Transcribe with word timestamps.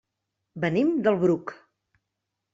Venim 0.63 0.89
del 1.09 1.19
Bruc. 1.25 1.55